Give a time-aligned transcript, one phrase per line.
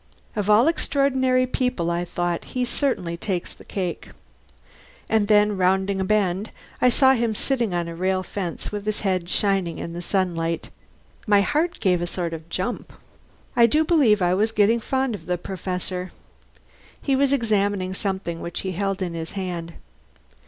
[0.35, 4.09] Of all extraordinary people, I thought, he certainly takes the cake
[5.07, 6.49] and then, rounding a bend,
[6.81, 10.71] I saw him sitting on a rail fence, with his head shining in the sunlight.
[11.27, 12.93] My heart gave a sort of jump.
[13.55, 16.11] I do believe I was getting fond of the Professor.
[16.99, 19.75] He was examining something which he held in his hand.